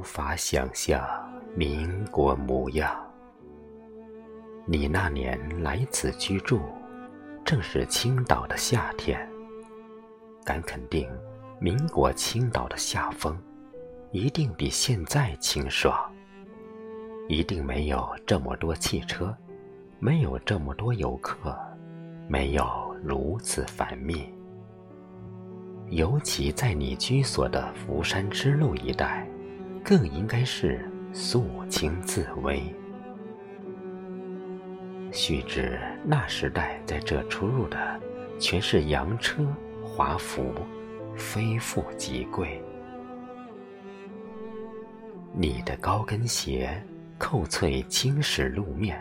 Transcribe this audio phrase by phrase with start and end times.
[0.00, 1.06] 无法想象
[1.54, 2.98] 民国模样。
[4.64, 6.58] 你那年来此居住，
[7.44, 9.28] 正是青岛的夏天。
[10.42, 11.06] 敢肯定，
[11.58, 13.38] 民国青岛的夏风，
[14.10, 15.94] 一定比现在清爽。
[17.28, 19.36] 一定没有这么多汽车，
[19.98, 21.54] 没有这么多游客，
[22.26, 24.32] 没有如此繁密。
[25.90, 29.28] 尤其在你居所的福山支路一带，
[29.90, 32.62] 更应该是肃清自危。
[35.10, 38.00] 须知那时代在这出入的，
[38.38, 39.44] 全是洋车、
[39.82, 40.54] 华服，
[41.16, 42.62] 非富即贵。
[45.32, 46.80] 你的高跟鞋
[47.18, 48.96] 扣碎青石路面，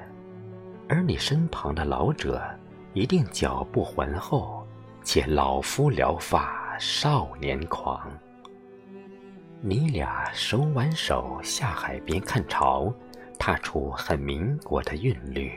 [0.88, 2.42] 而你身旁的老者
[2.94, 4.66] 一定脚步浑厚，
[5.04, 6.58] 且老夫聊发。
[6.80, 8.10] 少年狂，
[9.62, 12.94] 你俩手挽手下海边看潮，
[13.38, 15.52] 踏出很民国的韵律。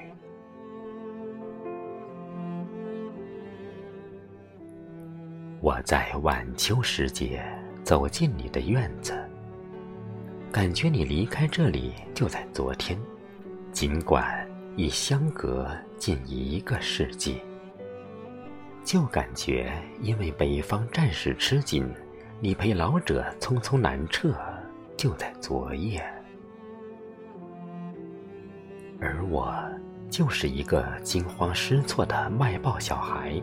[5.61, 7.45] 我在晚秋时节
[7.84, 9.17] 走进你的院子，
[10.50, 12.98] 感觉你离开这里就在昨天，
[13.70, 14.45] 尽管
[14.77, 17.41] 已相隔近一个世纪。
[18.83, 21.89] 就感觉，因为北方战事吃紧，
[22.45, 24.35] 你陪老者匆匆南撤，
[24.97, 26.03] 就在昨夜。
[29.01, 29.57] 而我，
[30.11, 33.41] 就是一个惊慌失措的卖报小孩，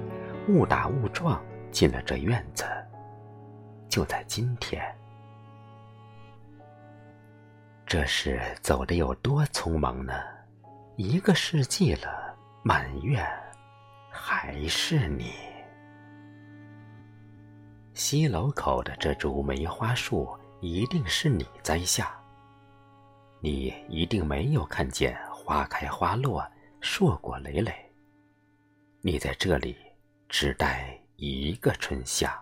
[0.49, 2.65] 误打误撞进了这院子，
[3.87, 4.83] 就在今天。
[7.85, 10.13] 这是走的有多匆忙呢？
[10.97, 13.25] 一个世纪了，满院。
[14.11, 15.31] 还是你。
[17.99, 20.25] 西楼口的这株梅花树，
[20.61, 22.17] 一定是你栽下。
[23.41, 26.41] 你一定没有看见花开花落，
[26.79, 27.73] 硕果累累。
[29.01, 29.75] 你在这里
[30.29, 32.41] 只待一个春夏。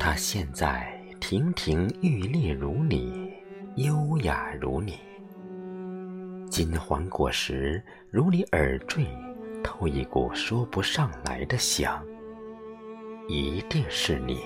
[0.00, 3.30] 他现在亭亭玉立如你，
[3.76, 4.98] 优雅如你。
[6.50, 9.06] 金黄果实如你耳坠，
[9.62, 12.04] 透一股说不上来的香。
[13.28, 14.44] 一定是你。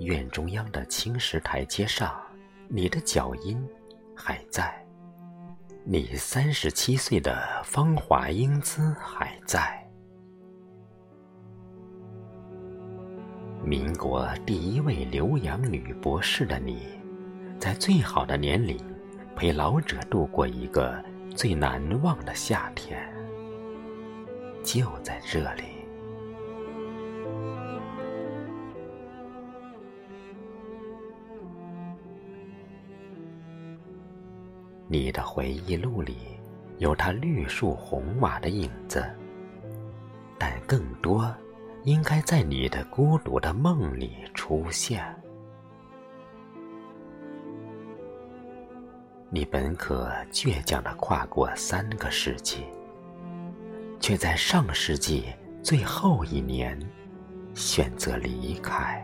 [0.00, 2.20] 院中央的青石台阶上，
[2.68, 3.62] 你的脚印
[4.16, 4.84] 还在，
[5.84, 9.78] 你三十七岁的芳华英姿还在。
[13.64, 16.82] 民国第一位留洋女博士的你，
[17.62, 18.76] 在最好的年龄，
[19.36, 21.00] 陪老者度过一个
[21.32, 23.00] 最难忘的夏天，
[24.64, 25.62] 就在这里。
[34.88, 36.16] 你的回忆录里，
[36.78, 39.08] 有他绿树红瓦的影子，
[40.36, 41.32] 但更多。
[41.84, 45.04] 应该在你的孤独的梦里出现。
[49.34, 52.66] 你本可倔强的跨过三个世纪，
[53.98, 55.24] 却在上世纪
[55.62, 56.78] 最后一年
[57.54, 59.02] 选择离开。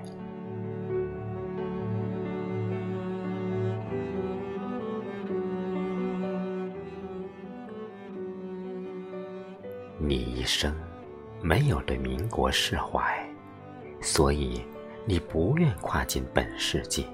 [9.99, 10.75] 你一生。
[11.41, 13.25] 没有对民国释怀，
[14.01, 14.61] 所以
[15.07, 17.07] 你不愿跨进本世纪。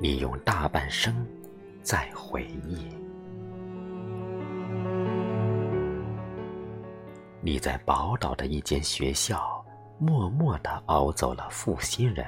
[0.00, 1.14] 你用大半生
[1.82, 2.88] 在回忆。
[7.40, 9.64] 你在宝岛的一间学校，
[9.98, 12.24] 默默地熬走了负心人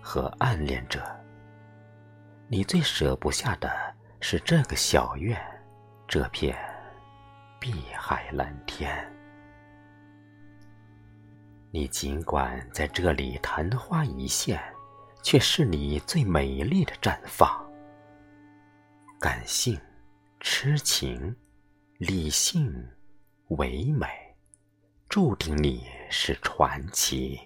[0.00, 1.04] 和暗恋者。
[2.48, 3.70] 你最舍不下的
[4.20, 5.38] 是这个小院，
[6.08, 6.56] 这片
[7.60, 8.96] 碧海蓝天。
[11.70, 14.58] 你尽管在这里昙花一现，
[15.22, 17.65] 却是你最美丽的绽放。
[19.18, 19.78] 感性、
[20.40, 21.34] 痴情、
[21.96, 22.70] 理性、
[23.48, 24.06] 唯美，
[25.08, 27.40] 注定你是传奇。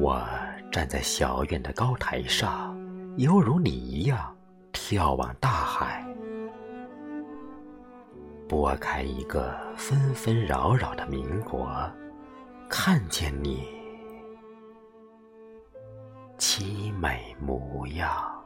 [0.00, 0.24] 我
[0.70, 2.78] 站在小院的高台上，
[3.16, 4.36] 犹如你一样
[4.72, 6.06] 眺望大海。
[8.48, 11.68] 拨开一个纷纷扰扰的民国，
[12.70, 13.66] 看见你，
[17.00, 18.37] 美模样。